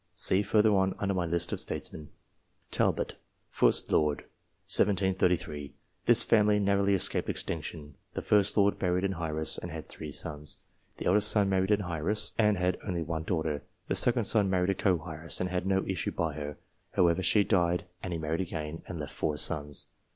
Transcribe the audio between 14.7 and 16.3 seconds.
a co heiress, and had no issue